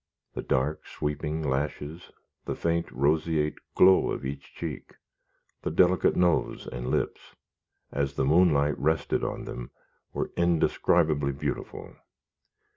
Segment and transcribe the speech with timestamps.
[0.33, 2.09] The dark, sweeping lashes,
[2.45, 4.95] the faint roseate glow of each cheek,
[5.61, 7.35] the delicate nose and lips,
[7.91, 9.69] as the moonlight rested on them,
[10.11, 11.95] were indescribably beautiful.